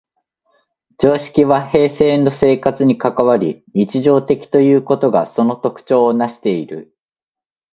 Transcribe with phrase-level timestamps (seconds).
[0.97, 6.95] 常識は平生の生活に関わり、日常的ということがその特徴をなしている。